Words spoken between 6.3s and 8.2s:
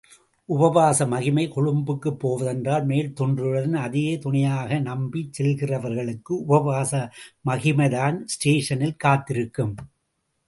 உபவாச மகிமைதான்